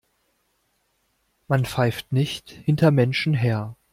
Man 1.47 1.63
pfeift 1.63 2.11
nicht 2.11 2.49
hinter 2.49 2.89
Menschen 2.89 3.35
her. 3.35 3.75